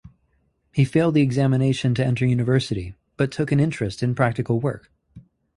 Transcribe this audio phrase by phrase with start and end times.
[0.71, 4.89] He failed the examination to enter university but took an interest in practical work.